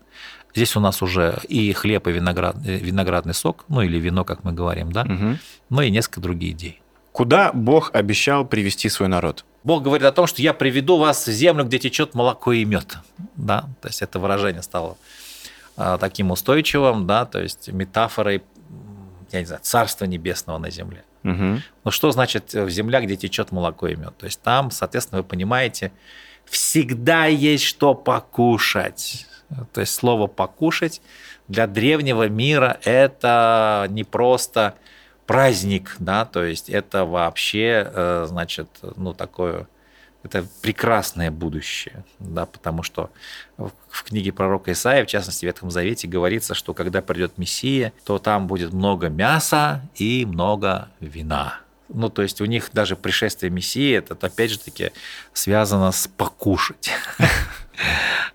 Здесь 0.55 0.77
у 0.77 0.81
нас 0.81 1.01
уже 1.01 1.41
и 1.49 1.73
хлеб, 1.73 2.07
и 2.09 2.13
виноград, 2.13 2.57
э, 2.65 2.77
виноградный 2.77 3.33
сок, 3.33 3.65
ну 3.69 3.81
или 3.81 3.99
вино, 3.99 4.25
как 4.25 4.45
мы 4.45 4.53
говорим, 4.53 4.93
да, 4.93 5.03
угу. 5.03 5.39
но 5.71 5.83
и 5.83 5.91
несколько 5.91 6.21
другие 6.21 6.53
идей. 6.53 6.83
Куда 7.13 7.53
Бог 7.53 7.91
обещал 7.95 8.45
привести 8.45 8.91
свой 8.91 9.09
народ? 9.09 9.47
Бог 9.65 9.83
говорит 9.83 10.07
о 10.07 10.13
том, 10.13 10.27
что 10.27 10.43
я 10.43 10.55
приведу 10.55 10.99
вас 10.99 11.27
в 11.27 11.31
землю, 11.31 11.65
где 11.65 11.79
течет 11.79 12.15
молоко 12.15 12.53
и 12.53 12.65
мед. 12.65 12.97
Да? 13.37 13.69
То 13.81 13.89
есть 13.89 14.03
это 14.03 14.19
выражение 14.19 14.63
стало 14.63 14.97
таким 16.01 16.31
устойчивым, 16.31 17.07
да, 17.07 17.25
то 17.25 17.41
есть 17.41 17.69
метафорой 17.69 18.43
я 19.31 19.41
не 19.41 19.47
знаю, 19.47 19.61
царства 19.63 20.07
небесного 20.07 20.59
на 20.59 20.71
земле. 20.71 21.05
Мгм. 21.23 21.63
Ну 21.85 21.91
что 21.91 22.11
значит 22.11 22.55
в 22.55 22.71
земля, 22.71 23.01
где 23.01 23.17
течет 23.17 23.53
молоко 23.53 23.89
и 23.89 23.97
мед? 23.97 24.17
То 24.17 24.27
есть 24.27 24.41
там, 24.41 24.71
соответственно, 24.71 25.23
вы 25.23 25.29
понимаете, 25.29 25.93
всегда 26.47 27.27
есть 27.27 27.65
что 27.65 27.95
покушать. 27.95 29.27
То 29.73 29.81
есть 29.81 29.95
слово 29.95 30.27
покушать 30.27 31.01
для 31.47 31.67
древнего 31.67 32.29
мира 32.29 32.79
это 32.85 33.87
не 33.91 34.05
просто 34.05 34.75
праздник, 35.29 35.95
да, 35.99 36.25
то 36.25 36.43
есть 36.43 36.71
это 36.71 37.05
вообще, 37.05 37.87
э, 37.87 38.25
значит, 38.27 38.69
ну 38.97 39.13
такое, 39.13 39.69
это 40.23 40.45
прекрасное 40.63 41.31
будущее, 41.31 42.03
да, 42.19 42.47
потому 42.47 42.83
что 42.83 43.11
в 43.59 44.05
книге 44.05 44.33
пророка 44.33 44.73
Исаия, 44.73 45.05
в 45.05 45.07
частности, 45.07 45.45
в 45.45 45.49
Ветхом 45.49 45.71
Завете, 45.71 46.09
говорится, 46.09 46.55
что 46.55 46.73
когда 46.73 47.03
придет 47.03 47.37
Мессия, 47.37 47.93
то 48.07 48.19
там 48.19 48.47
будет 48.47 48.73
много 48.73 49.11
мяса 49.11 49.83
и 49.97 50.25
много 50.25 50.89
вина. 50.99 51.61
Ну, 51.91 52.09
то 52.09 52.23
есть 52.23 52.41
у 52.41 52.47
них 52.47 52.71
даже 52.73 52.97
пришествие 52.97 53.51
Мессии, 53.51 53.97
это 53.97 54.15
опять 54.27 54.51
же 54.51 54.59
таки 54.59 54.93
связано 55.35 55.93
с 55.93 56.09
покушать. 56.09 56.91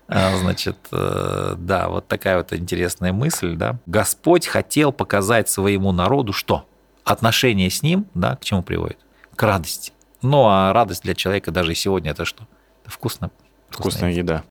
А, 0.06 0.36
Значит, 0.36 0.76
э, 0.92 1.54
да, 1.58 1.88
вот 1.88 2.08
такая 2.08 2.38
вот 2.38 2.52
интересная 2.52 3.12
мысль, 3.12 3.56
да. 3.56 3.78
Господь 3.84 4.46
хотел 4.46 4.90
показать 4.92 5.48
своему 5.50 5.92
народу 5.92 6.32
что? 6.32 6.66
Отношение 7.04 7.68
с 7.68 7.82
ним, 7.82 8.06
да, 8.14 8.36
к 8.36 8.44
чему 8.44 8.62
приводит? 8.62 8.98
К 9.36 9.42
радости. 9.42 9.92
Ну, 10.22 10.46
а 10.46 10.72
радость 10.72 11.02
для 11.02 11.14
человека 11.14 11.50
даже 11.50 11.72
и 11.72 11.74
сегодня 11.74 12.12
это 12.12 12.24
что? 12.24 12.46
Это 12.82 12.90
вкусно. 12.90 13.30
Вкусная 13.68 14.12
еда. 14.12 14.42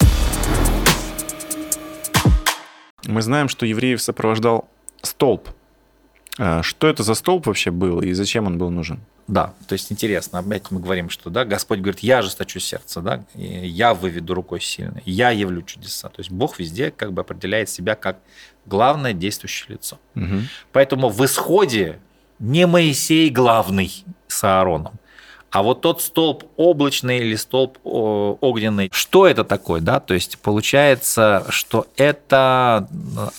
Мы 3.06 3.24
знаем, 3.24 3.50
что 3.50 3.66
евреев 3.66 4.00
сопровождал 4.00 4.70
столб. 5.02 5.50
А 6.38 6.62
Что 6.62 6.88
это 6.88 7.02
за 7.02 7.16
столб 7.16 7.48
вообще 7.48 7.72
был 7.72 8.02
и 8.02 8.14
зачем 8.14 8.46
он 8.46 8.60
был 8.60 8.70
нужен? 8.70 9.00
Да, 9.28 9.54
то 9.68 9.74
есть 9.74 9.92
интересно, 9.92 10.40
опять 10.40 10.70
мы 10.70 10.80
говорим, 10.80 11.10
что 11.10 11.30
да, 11.30 11.46
Господь 11.46 11.80
говорит, 11.80 12.02
я 12.02 12.20
ожесточу 12.20 12.60
сердце, 12.60 13.02
да, 13.02 13.24
я 13.36 13.94
выведу 13.94 14.34
рукой 14.34 14.60
сильной, 14.60 15.02
я 15.06 15.32
явлю 15.32 15.62
чудеса. 15.62 16.10
То 16.10 16.20
есть 16.20 16.30
Бог 16.30 16.60
везде 16.60 16.92
как 16.92 17.14
бы 17.14 17.22
определяет 17.22 17.70
себя 17.70 17.96
как 17.96 18.20
главное 18.66 19.14
действующее 19.14 19.76
лицо. 19.76 19.98
Мгм. 20.14 20.50
Поэтому 20.74 21.10
в 21.10 21.24
исходе 21.26 22.00
не 22.44 22.68
Моисей 22.68 23.30
главный 23.30 24.04
с 24.28 24.44
Аароном, 24.44 24.94
а 25.50 25.64
вот 25.64 25.82
тот 25.82 26.02
столб 26.02 26.44
облачный 26.58 27.20
или 27.20 27.36
столб 27.36 27.78
огненный. 27.84 28.90
Что 28.92 29.28
это 29.28 29.44
такое, 29.44 29.82
да? 29.82 30.00
То 30.00 30.14
есть 30.14 30.40
получается, 30.40 31.46
что 31.50 31.88
это 31.96 32.90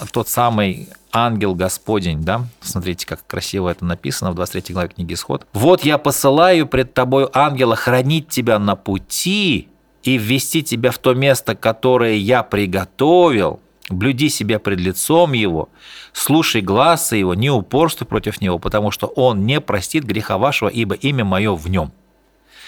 э, 0.00 0.06
тот 0.12 0.28
самый 0.28 0.88
ангел 1.12 1.54
Господень, 1.54 2.22
да? 2.22 2.46
Смотрите, 2.60 3.04
как 3.06 3.26
красиво 3.26 3.68
это 3.68 3.84
написано 3.84 4.30
в 4.30 4.36
23 4.36 4.72
главе 4.72 4.88
книги 4.90 5.14
Исход. 5.14 5.46
«Вот 5.52 5.84
я 5.84 5.98
посылаю 5.98 6.66
пред 6.66 6.94
тобой 6.94 7.28
ангела 7.32 7.76
хранить 7.76 8.28
тебя 8.28 8.58
на 8.58 8.76
пути 8.76 9.68
и 10.04 10.16
ввести 10.16 10.62
тебя 10.62 10.92
в 10.92 10.98
то 10.98 11.14
место, 11.14 11.54
которое 11.54 12.14
я 12.14 12.42
приготовил, 12.42 13.60
блюди 13.88 14.28
себя 14.28 14.58
пред 14.58 14.80
лицом 14.80 15.32
его, 15.32 15.68
слушай 16.12 16.60
глаза 16.60 17.16
его, 17.16 17.34
не 17.34 17.50
упорствуй 17.50 18.06
против 18.06 18.40
него, 18.40 18.58
потому 18.58 18.90
что 18.90 19.06
он 19.06 19.46
не 19.46 19.60
простит 19.60 20.04
греха 20.04 20.38
вашего, 20.38 20.68
ибо 20.68 20.94
имя 20.94 21.24
мое 21.24 21.54
в 21.54 21.68
нем». 21.68 21.92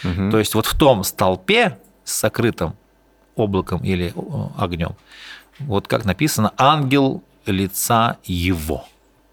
Мгм. 0.02 0.30
То 0.30 0.38
есть 0.38 0.54
вот 0.54 0.66
в 0.66 0.76
том 0.76 1.04
столпе 1.04 1.78
с 2.04 2.12
сокрытым 2.12 2.74
облаком 3.34 3.82
или 3.82 4.12
огнем, 4.58 4.94
вот 5.58 5.88
как 5.88 6.04
написано, 6.04 6.52
ангел 6.56 7.22
лица 7.46 8.18
его, 8.24 8.84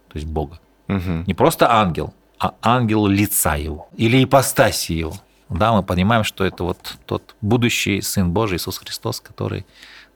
то 0.07 0.17
есть 0.17 0.27
Бога. 0.27 0.59
Мгм. 0.87 1.23
Не 1.27 1.33
просто 1.33 1.71
ангел, 1.71 2.13
а 2.39 2.53
ангел 2.61 3.07
лица 3.07 3.55
его 3.55 3.87
или 3.97 4.23
ипостаси 4.23 4.93
его. 4.93 5.13
Да, 5.49 5.73
мы 5.73 5.83
понимаем, 5.83 6.23
что 6.23 6.43
это 6.43 6.63
вот 6.63 6.97
тот 7.05 7.35
будущий 7.41 8.01
Сын 8.01 8.31
Божий 8.31 8.57
Иисус 8.57 8.77
Христос, 8.77 9.19
который 9.19 9.65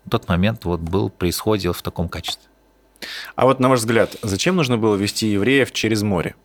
тот 0.10 0.28
момент 0.28 0.66
вот 0.66 0.80
был, 0.80 1.10
происходил 1.10 1.74
в 1.74 1.82
таком 1.82 2.10
качестве. 2.10 2.48
А 3.36 3.46
вот 3.46 3.60
на 3.60 3.70
ваш 3.70 3.80
взгляд, 3.80 4.16
зачем 4.22 4.56
нужно 4.56 4.78
было 4.78 4.96
вести 4.96 5.28
евреев 5.28 5.72
через 5.72 6.02
море? 6.02 6.36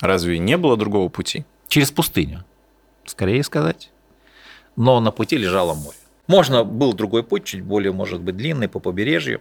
Разве 0.00 0.38
не 0.38 0.56
было 0.56 0.76
другого 0.76 1.08
пути? 1.08 1.44
Через 1.68 1.90
пустыню, 1.90 2.44
скорее 3.06 3.42
сказать. 3.42 3.90
Но 4.76 5.00
на 5.00 5.10
пути 5.10 5.36
лежало 5.36 5.74
море. 5.74 5.96
Можно 6.26 6.64
был 6.64 6.92
другой 6.94 7.22
путь, 7.22 7.44
чуть 7.44 7.62
более, 7.62 7.92
может 7.92 8.20
быть, 8.20 8.36
длинный, 8.36 8.68
по 8.68 8.80
побережью. 8.80 9.40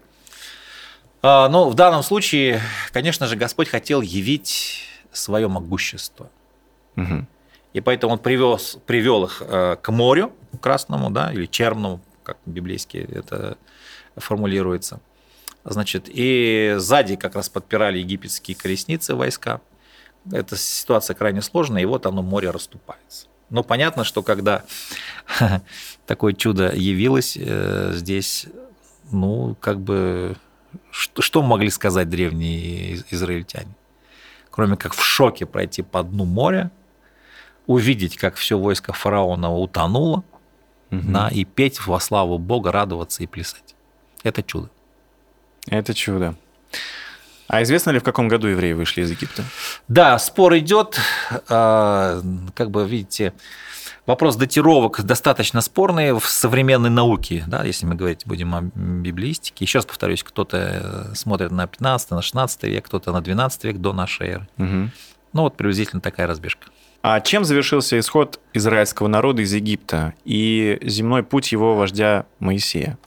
А, 1.22 1.48
Но 1.50 1.70
в 1.70 1.76
данном 1.76 2.04
случае, 2.04 2.62
конечно 2.92 3.28
же, 3.28 3.36
Господь 3.36 3.70
хотел 3.70 4.02
явить 4.02 4.84
свое 5.12 5.48
могущество. 5.48 6.30
Мгм. 6.96 7.28
И 7.74 7.82
поэтому 7.82 8.14
он 8.14 8.20
привез, 8.20 8.78
привел 8.86 9.24
их 9.26 9.42
э, 9.46 9.78
к 9.82 9.92
морю 9.92 10.34
красному, 10.62 11.10
да, 11.10 11.34
или 11.34 11.46
черному, 11.48 12.02
как 12.24 12.38
библейски 12.46 12.98
это 12.98 13.58
формулируется. 14.16 15.00
Значит, 15.66 16.06
и 16.08 16.76
сзади 16.78 17.16
как 17.16 17.36
раз 17.36 17.50
подпирали 17.50 18.00
египетские 18.00 18.56
колесницы 18.56 19.16
войска. 19.16 19.62
Эта 20.32 20.58
ситуация 20.58 21.16
крайне 21.16 21.42
сложная, 21.42 21.82
и 21.82 21.86
вот 21.86 22.06
оно 22.06 22.22
море 22.22 22.50
расступается. 22.50 23.28
Но 23.50 23.64
понятно, 23.64 24.04
что 24.04 24.24
когда 24.24 24.64
такое 26.06 26.34
чудо 26.34 26.74
явилось 26.74 27.38
э, 27.40 27.92
здесь, 27.94 28.48
ну, 29.12 29.56
как 29.60 29.80
бы, 29.80 30.38
что, 30.92 31.42
могли 31.44 31.70
сказать 31.70 32.10
древние 32.10 32.94
из- 32.94 33.06
израильтяне? 33.12 33.74
Кроме 34.50 34.76
как 34.76 34.94
в 34.94 35.04
шоке 35.04 35.46
пройти 35.46 35.82
по 35.82 36.04
дну 36.04 36.26
моря, 36.26 36.72
увидеть, 37.68 38.18
как 38.18 38.36
все 38.36 38.58
войско 38.58 38.94
фараона 38.94 39.54
утонуло, 39.54 40.24
Мгм. 40.94 41.14
да, 41.14 41.30
и 41.30 41.44
петь 41.44 41.86
во 41.86 42.00
славу 42.00 42.38
Бога, 42.38 42.72
радоваться 42.72 43.24
и 43.24 43.28
плясать. 43.28 43.76
Это 44.24 44.44
чудо. 44.44 44.70
Это 45.68 45.94
чудо. 45.94 46.36
А 47.48 47.62
известно 47.64 47.92
ли, 47.92 48.00
в 48.00 48.04
каком 48.04 48.28
году 48.28 48.48
евреи 48.48 48.74
вышли 48.74 49.02
из 49.02 49.12
Египта? 49.12 49.44
Да, 49.88 50.18
спор 50.18 50.58
идет, 50.58 51.00
а, 51.50 52.22
как 52.56 52.72
бы 52.72 52.88
видите, 52.88 53.34
вопрос 54.06 54.36
датировок 54.36 55.04
достаточно 55.04 55.62
спорный 55.62 56.14
в 56.14 56.26
современной 56.26 56.90
науке, 56.90 57.44
да, 57.48 57.64
если 57.64 57.86
мы 57.86 57.96
говорить 57.96 58.24
будем 58.26 58.56
о 58.56 58.62
библеистике. 58.62 59.66
Еще 59.66 59.80
раз 59.80 59.86
повторюсь, 59.86 60.24
кто-то 60.24 61.12
смотрит 61.16 61.52
на 61.52 61.68
15, 61.68 62.12
на 62.12 62.22
16 62.22 62.64
век, 62.64 62.86
кто-то 62.86 63.12
на 63.12 63.22
12 63.22 63.64
век 63.66 63.78
до 63.78 63.94
нашей 63.94 64.28
эры. 64.28 64.48
Мгм. 64.58 64.92
Ну 65.34 65.42
вот 65.42 65.58
приблизительно 65.58 66.02
такая 66.02 66.28
разбежка. 66.28 66.68
А 67.06 67.20
чем 67.20 67.44
завершился 67.44 68.00
исход 68.00 68.40
израильского 68.54 69.10
народа 69.10 69.42
из 69.42 69.54
Египта 69.54 70.14
и 70.24 70.80
земной 70.82 71.22
путь 71.22 71.52
его 71.52 71.76
вождя 71.76 72.26
Моисея? 72.40 72.98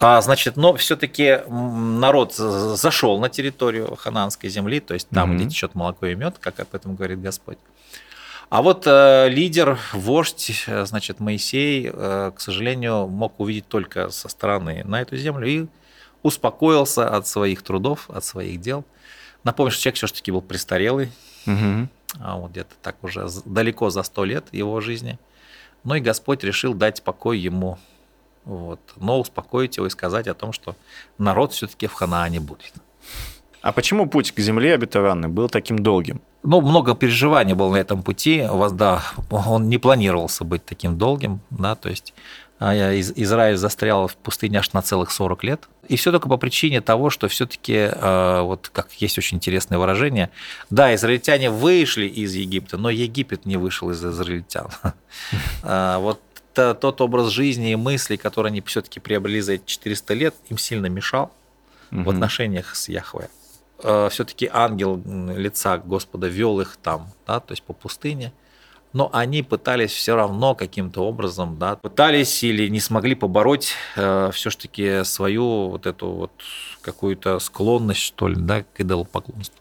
А, 0.00 0.22
значит, 0.22 0.56
но 0.56 0.74
все-таки 0.74 1.40
народ 1.46 2.34
зашел 2.34 3.20
на 3.20 3.28
территорию 3.28 3.94
хананской 3.96 4.48
земли, 4.48 4.80
то 4.80 4.94
есть 4.94 5.08
там, 5.10 5.28
Мгм. 5.30 5.36
где 5.38 5.50
течет 5.50 5.74
молоко 5.74 6.06
и 6.06 6.14
мед, 6.14 6.36
как 6.40 6.60
об 6.60 6.74
этом 6.74 6.94
говорит 6.96 7.20
Господь. 7.20 7.58
А 8.48 8.62
вот 8.62 8.84
э, 8.86 9.28
лидер, 9.28 9.78
вождь, 9.92 10.64
э, 10.66 10.86
значит, 10.86 11.20
Моисей, 11.20 11.90
э, 11.92 12.32
к 12.34 12.40
сожалению, 12.40 13.06
мог 13.06 13.38
увидеть 13.38 13.68
только 13.68 14.08
со 14.08 14.28
стороны 14.30 14.82
на 14.84 15.02
эту 15.02 15.16
землю 15.18 15.46
и 15.46 15.66
успокоился 16.22 17.06
от 17.08 17.26
своих 17.28 17.62
трудов, 17.62 18.08
от 18.08 18.24
своих 18.24 18.60
дел. 18.62 18.84
Напомню, 19.42 19.72
что 19.72 19.82
человек 19.82 19.96
все-таки 19.96 20.30
был 20.32 20.40
престарелый, 20.40 21.12
Мгм. 21.46 21.90
А 22.20 22.36
вот 22.36 22.50
где-то 22.52 22.74
так 22.82 23.02
уже 23.02 23.26
далеко 23.44 23.90
за 23.90 24.02
сто 24.02 24.24
лет 24.24 24.46
его 24.52 24.80
жизни. 24.80 25.18
Ну 25.84 25.94
и 25.96 26.00
Господь 26.00 26.44
решил 26.44 26.74
дать 26.74 27.02
покой 27.02 27.38
ему, 27.38 27.78
вот, 28.44 28.80
но 28.96 29.20
успокоить 29.20 29.76
его 29.76 29.86
и 29.86 29.90
сказать 29.90 30.28
о 30.28 30.34
том, 30.34 30.52
что 30.52 30.76
народ 31.18 31.52
все-таки 31.52 31.86
в 31.86 31.92
Ханаане 31.92 32.40
будет. 32.40 32.72
А 33.62 33.72
почему 33.72 34.06
путь 34.06 34.32
к 34.32 34.40
земле 34.40 34.74
обетованной 34.74 35.28
был 35.28 35.48
таким 35.48 35.78
долгим? 35.78 36.20
Ну, 36.42 36.60
много 36.60 36.94
переживаний 36.94 37.54
было 37.54 37.72
на 37.72 37.76
этом 37.78 38.02
пути. 38.02 38.42
У 38.42 38.58
вас, 38.58 38.72
да, 38.72 39.02
он 39.30 39.70
не 39.70 39.78
планировался 39.78 40.44
быть 40.44 40.66
таким 40.66 40.98
долгим, 40.98 41.40
да, 41.48 41.74
то 41.74 41.88
есть 41.88 42.12
Израиль 42.60 43.56
застрял 43.56 44.06
в 44.06 44.16
пустыне 44.16 44.58
аж 44.60 44.72
на 44.72 44.82
целых 44.82 45.10
40 45.10 45.44
лет. 45.44 45.68
И 45.88 45.96
все 45.96 46.12
только 46.12 46.28
по 46.28 46.36
причине 46.36 46.80
того, 46.80 47.10
что 47.10 47.28
все-таки, 47.28 47.90
вот 48.00 48.70
как 48.72 48.92
есть 48.92 49.18
очень 49.18 49.36
интересное 49.36 49.78
выражение, 49.78 50.30
да, 50.70 50.94
израильтяне 50.94 51.50
вышли 51.50 52.06
из 52.06 52.34
Египта, 52.34 52.78
но 52.78 52.90
Египет 52.90 53.44
не 53.44 53.56
вышел 53.56 53.90
из 53.90 54.04
израильтян. 54.04 54.68
А, 55.62 55.98
Вот 55.98 56.20
тот 56.54 57.00
образ 57.00 57.30
жизни 57.30 57.72
и 57.72 57.76
мысли, 57.76 58.16
которые 58.16 58.50
они 58.50 58.60
все-таки 58.60 59.00
приобрели 59.00 59.40
за 59.40 59.54
эти 59.54 59.64
400 59.66 60.14
лет, 60.14 60.34
им 60.48 60.56
сильно 60.56 60.86
мешал 60.86 61.32
в 61.90 62.08
отношениях 62.10 62.76
с 62.76 62.88
Яхве. 62.88 63.28
Все-таки 63.78 64.48
ангел 64.52 65.02
лица 65.36 65.78
Господа 65.78 66.28
вел 66.28 66.60
их 66.60 66.78
там, 66.82 67.08
да, 67.26 67.40
то 67.40 67.52
есть 67.52 67.62
по 67.64 67.72
пустыне. 67.72 68.32
Но 68.94 69.10
они 69.12 69.42
пытались 69.42 69.90
все 69.92 70.16
равно 70.16 70.54
каким-то 70.54 71.02
образом, 71.02 71.58
да, 71.58 71.76
пытались 71.76 72.42
или 72.42 72.68
не 72.68 72.80
смогли 72.80 73.14
побороть 73.14 73.74
все-таки 74.32 75.04
свою 75.04 75.68
вот 75.68 75.86
эту 75.86 76.10
вот 76.10 76.30
какую-то 76.80 77.38
склонность, 77.40 78.00
что 78.00 78.28
ли, 78.28 78.36
да, 78.36 78.62
к 78.62 78.80
идолопоклонству. 78.80 79.60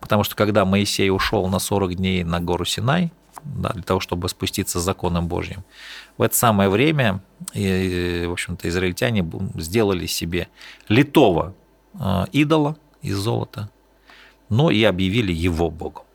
Потому 0.00 0.24
что 0.24 0.34
когда 0.34 0.64
Моисей 0.64 1.10
ушел 1.10 1.46
на 1.48 1.58
40 1.58 1.96
дней 1.96 2.24
на 2.24 2.40
гору 2.40 2.64
Синай, 2.64 3.12
да, 3.44 3.70
для 3.70 3.82
того, 3.82 4.00
чтобы 4.00 4.28
спуститься 4.28 4.80
с 4.80 4.82
законом 4.82 5.28
Божьим, 5.28 5.62
в 6.16 6.22
это 6.22 6.34
самое 6.36 6.68
время, 6.68 7.20
в 7.52 8.32
общем-то, 8.32 8.68
израильтяне 8.68 9.28
сделали 9.56 10.06
себе 10.06 10.48
литого 10.88 11.54
э, 11.94 12.24
идола 12.32 12.76
из 13.02 13.16
золота, 13.16 13.70
но 14.48 14.70
и 14.70 14.82
объявили 14.84 15.32
его 15.32 15.70
Богом. 15.70 16.05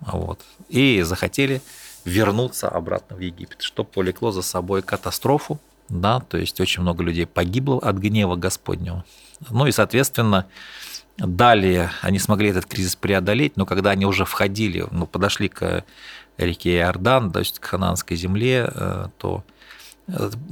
Вот. 0.00 0.40
И 0.68 1.02
захотели 1.02 1.60
вернуться 2.04 2.68
обратно 2.68 3.16
в 3.16 3.20
Египет, 3.20 3.62
что 3.62 3.84
повлекло 3.84 4.30
за 4.30 4.42
собой 4.42 4.82
катастрофу, 4.82 5.60
да, 5.88 6.20
то 6.20 6.38
есть 6.38 6.60
очень 6.60 6.82
много 6.82 7.02
людей 7.02 7.26
погибло 7.26 7.78
от 7.80 7.96
гнева 7.96 8.36
Господнего. 8.36 9.04
Ну 9.50 9.66
и, 9.66 9.72
соответственно, 9.72 10.46
далее 11.18 11.90
они 12.00 12.18
смогли 12.18 12.50
этот 12.50 12.66
кризис 12.66 12.96
преодолеть, 12.96 13.56
но 13.56 13.66
когда 13.66 13.90
они 13.90 14.06
уже 14.06 14.24
входили, 14.24 14.86
ну, 14.90 15.06
подошли 15.06 15.48
к 15.48 15.84
реке 16.38 16.78
Иордан, 16.78 17.32
то 17.32 17.40
есть 17.40 17.58
к 17.58 17.64
хананской 17.64 18.16
земле, 18.16 18.70
э, 18.72 19.06
то 19.18 19.44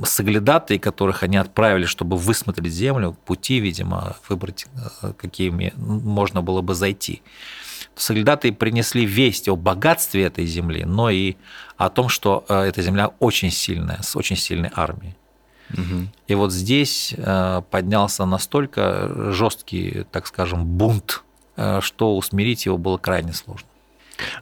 соглядатые, 0.04 0.78
которых 0.78 1.22
они 1.22 1.36
отправили, 1.36 1.86
чтобы 1.86 2.16
высмотреть 2.16 2.72
землю, 2.72 3.16
пути, 3.24 3.60
видимо, 3.60 4.16
выбрать, 4.28 4.66
э, 5.02 5.12
какими 5.16 5.72
можно 5.76 6.42
было 6.42 6.60
бы 6.60 6.74
зайти. 6.74 7.22
Соглядатые 7.94 8.52
принесли 8.52 9.04
весть 9.04 9.48
о 9.48 9.56
богатстве 9.56 10.24
этой 10.24 10.46
земли, 10.46 10.84
но 10.84 11.10
и 11.10 11.36
о 11.76 11.88
том, 11.88 12.08
что 12.08 12.44
эта 12.48 12.80
земля 12.82 13.08
очень 13.18 13.50
сильная, 13.50 14.00
с 14.02 14.16
очень 14.16 14.36
сильной 14.36 14.70
армией. 14.74 15.16
Угу. 15.72 16.08
И 16.28 16.34
вот 16.34 16.52
здесь 16.52 17.14
поднялся 17.70 18.24
настолько 18.24 19.32
жесткий, 19.32 20.04
так 20.12 20.26
скажем, 20.26 20.64
бунт, 20.64 21.24
что 21.80 22.16
усмирить 22.16 22.66
его 22.66 22.78
было 22.78 22.98
крайне 22.98 23.32
сложно. 23.32 23.66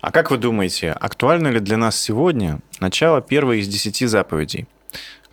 А 0.00 0.11
как 0.11 0.30
вы 0.30 0.38
думаете, 0.38 0.92
актуально 0.92 1.49
ли 1.49 1.61
для 1.61 1.76
нас 1.76 1.99
сегодня 1.99 2.61
начало 2.80 3.20
первой 3.20 3.61
из 3.61 3.68
десяти 3.68 4.06
заповедей, 4.06 4.66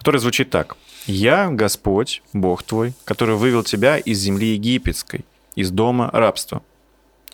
которая 0.03 0.19
звучит 0.19 0.49
так. 0.49 0.75
«Я, 1.05 1.49
Господь, 1.49 2.23
Бог 2.33 2.61
твой, 2.63 2.93
который 3.05 3.35
вывел 3.35 3.63
тебя 3.63 3.97
из 3.97 4.19
земли 4.19 4.47
египетской, 4.47 5.23
из 5.55 5.71
дома 5.71 6.09
рабства». 6.11 6.61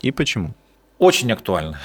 И 0.02 0.12
почему? 0.12 0.54
Очень 1.00 1.32
актуально. 1.32 1.80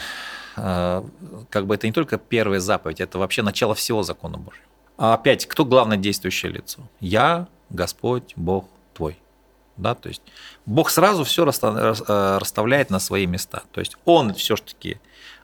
А, 0.56 1.04
как 1.50 1.66
бы 1.66 1.74
это 1.74 1.88
не 1.88 1.92
только 1.92 2.20
первая 2.20 2.60
заповедь, 2.60 3.02
это 3.02 3.18
вообще 3.18 3.42
начало 3.42 3.74
всего 3.74 4.04
закона 4.04 4.38
Божьего. 4.38 4.64
А 5.00 5.16
опять, 5.16 5.48
кто 5.48 5.66
главное 5.66 5.98
действующее 5.98 6.52
лицо? 6.52 6.82
Я, 7.00 7.48
Господь, 7.72 8.34
Бог 8.36 8.68
твой. 8.94 9.18
Да, 9.78 9.96
то 9.96 10.08
есть 10.08 10.22
Бог 10.68 10.92
сразу 10.92 11.24
все 11.24 11.46
э, 11.46 12.38
расставляет 12.40 12.92
на 12.92 13.00
свои 13.00 13.26
места. 13.26 13.64
То 13.72 13.80
есть 13.80 13.98
Он 14.06 14.36
все-таки 14.36 15.00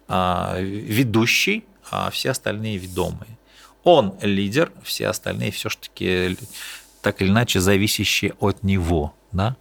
а, 0.08 0.60
ведущий, 0.60 1.66
а 1.90 2.12
все 2.12 2.30
остальные 2.30 2.78
ведомые. 2.78 3.40
Он 3.84 4.16
лидер, 4.22 4.72
все 4.84 5.08
остальные 5.08 5.52
все-таки 5.52 6.38
так 7.02 7.22
или 7.22 7.30
иначе 7.30 7.60
зависящие 7.60 8.34
от 8.40 8.64
него. 8.64 9.14
Да? 9.32 9.56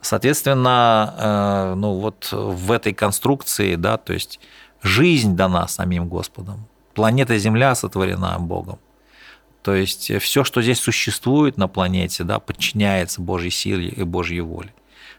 Соответственно, 0.00 1.14
э, 1.18 1.74
ну 1.74 1.94
вот 1.94 2.28
в 2.32 2.72
этой 2.72 2.94
конструкции, 2.94 3.74
да, 3.74 3.98
то 3.98 4.12
есть 4.12 4.40
жизнь 4.82 5.36
дана 5.36 5.68
самим 5.68 6.08
Господом, 6.08 6.66
планета 6.94 7.36
Земля 7.36 7.74
сотворена 7.74 8.38
Богом. 8.38 8.78
То 9.62 9.74
есть 9.74 10.12
все, 10.20 10.44
что 10.44 10.62
здесь 10.62 10.78
существует 10.78 11.56
на 11.56 11.66
планете, 11.66 12.24
да, 12.24 12.38
подчиняется 12.38 13.20
Божьей 13.20 13.50
силе 13.50 13.88
и 13.88 14.04
Божьей 14.04 14.40
воле. 14.40 14.72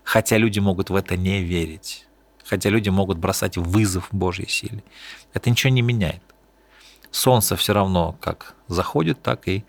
Хотя 0.03 0.37
люди 0.37 0.59
могут 0.59 0.89
в 0.89 0.95
это 0.95 1.17
не 1.17 1.43
верить 1.43 2.07
хотя 2.47 2.69
люди 2.69 2.89
могут 2.89 3.17
бросать 3.17 3.57
вызов 3.57 4.07
Божьей 4.11 4.47
силе. 4.47 4.83
Это 5.33 5.49
ничего 5.49 5.71
не 5.71 5.81
меняет. 5.81 6.21
Солнце 7.11 7.55
все 7.55 7.73
равно 7.73 8.15
как 8.19 8.55
заходит, 8.67 9.21
так 9.21 9.47
и 9.47 9.63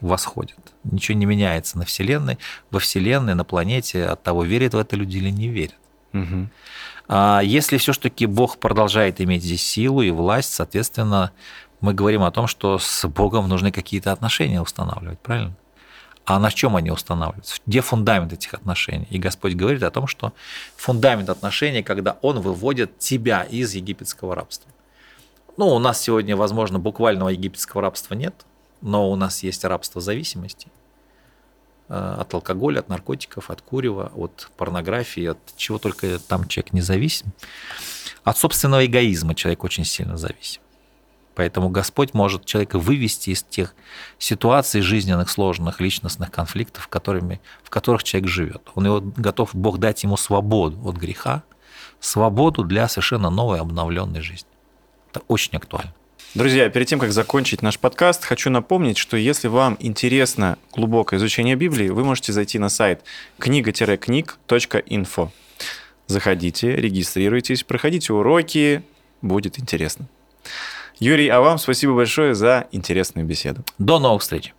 восходит. 0.00 0.58
Ничего 0.84 1.18
не 1.18 1.26
меняется 1.26 1.78
на 1.78 1.84
Вселенной, 1.84 2.38
во 2.70 2.78
Вселенной, 2.78 3.34
на 3.34 3.44
планете 3.44 4.04
от 4.04 4.22
того, 4.22 4.44
верят 4.44 4.74
в 4.74 4.78
это 4.78 4.96
люди 4.96 5.18
или 5.18 5.30
не 5.30 5.48
верят. 5.48 5.76
Угу. 6.12 6.48
А 7.08 7.40
если 7.42 7.78
все-таки 7.78 8.26
Бог 8.26 8.58
продолжает 8.58 9.20
иметь 9.20 9.42
здесь 9.42 9.64
силу 9.64 10.02
и 10.02 10.10
власть, 10.10 10.52
соответственно, 10.52 11.32
мы 11.80 11.94
говорим 11.94 12.22
о 12.22 12.30
том, 12.30 12.46
что 12.46 12.78
с 12.78 13.06
Богом 13.08 13.48
нужны 13.48 13.72
какие-то 13.72 14.12
отношения 14.12 14.60
устанавливать, 14.60 15.18
правильно? 15.20 15.56
А 16.24 16.38
на 16.38 16.50
чем 16.50 16.76
они 16.76 16.90
устанавливаются? 16.90 17.56
Где 17.66 17.80
фундамент 17.80 18.34
этих 18.34 18.52
отношений? 18.52 19.06
И 19.08 19.18
Господь 19.18 19.54
говорит 19.54 19.82
о 19.82 19.90
том, 19.90 20.06
что 20.06 20.34
фундамент 20.76 21.30
отношений, 21.30 21.82
когда 21.82 22.18
Он 22.20 22.40
выводит 22.40 22.98
тебя 22.98 23.44
из 23.44 23.74
египетского 23.74 24.34
рабства. 24.34 24.70
Ну, 25.58 25.74
у 25.74 25.80
нас 25.80 26.00
сегодня, 26.00 26.36
возможно, 26.36 26.78
буквального 26.78 27.30
египетского 27.30 27.82
рабства 27.82 28.14
нет, 28.14 28.46
но 28.80 29.10
у 29.10 29.16
нас 29.16 29.42
есть 29.42 29.64
рабство 29.64 30.00
зависимости 30.00 30.68
э, 31.88 32.16
от 32.20 32.32
алкоголя, 32.32 32.78
от 32.78 32.88
наркотиков, 32.88 33.50
от 33.50 33.60
курева, 33.60 34.12
от 34.14 34.52
порнографии, 34.56 35.24
от 35.24 35.38
чего 35.56 35.78
только 35.78 36.20
там 36.20 36.46
человек 36.46 36.72
не 36.72 36.80
зависим. 36.80 37.32
От 38.22 38.38
собственного 38.38 38.86
эгоизма 38.86 39.34
человек 39.34 39.64
очень 39.64 39.84
сильно 39.84 40.16
зависим. 40.16 40.62
Поэтому 41.34 41.70
Господь 41.70 42.14
может 42.14 42.44
человека 42.44 42.78
вывести 42.78 43.30
из 43.30 43.42
тех 43.42 43.74
ситуаций 44.16 44.80
жизненных, 44.80 45.28
сложных, 45.28 45.80
личностных 45.80 46.30
конфликтов, 46.30 46.86
которыми, 46.86 47.40
в 47.64 47.70
которых 47.70 48.04
человек 48.04 48.30
живет. 48.30 48.62
Он 48.76 48.86
его 48.86 49.00
готов, 49.00 49.56
Бог 49.56 49.78
дать 49.78 50.04
ему 50.04 50.16
свободу 50.16 50.88
от 50.88 50.94
греха, 50.94 51.42
свободу 51.98 52.62
для 52.62 52.86
совершенно 52.86 53.28
новой 53.28 53.58
обновленной 53.58 54.20
жизни. 54.20 54.48
Это 55.18 55.24
очень 55.26 55.56
актуально. 55.56 55.92
Друзья, 56.34 56.68
перед 56.68 56.86
тем, 56.86 57.00
как 57.00 57.10
закончить 57.12 57.62
наш 57.62 57.78
подкаст, 57.78 58.24
хочу 58.24 58.50
напомнить, 58.50 58.98
что 58.98 59.16
если 59.16 59.48
вам 59.48 59.76
интересно 59.80 60.58
глубокое 60.72 61.18
изучение 61.18 61.56
Библии, 61.56 61.88
вы 61.88 62.04
можете 62.04 62.32
зайти 62.32 62.60
на 62.60 62.68
сайт 62.68 63.02
книга-книг.инфо. 63.38 65.32
Заходите, 66.06 66.76
регистрируйтесь, 66.76 67.64
проходите 67.64 68.12
уроки, 68.12 68.84
будет 69.22 69.58
интересно. 69.58 70.06
Юрий, 71.00 71.28
а 71.28 71.40
вам 71.40 71.58
спасибо 71.58 71.94
большое 71.94 72.36
за 72.36 72.68
интересную 72.70 73.26
беседу. 73.26 73.64
До 73.78 73.98
новых 73.98 74.22
встреч. 74.22 74.54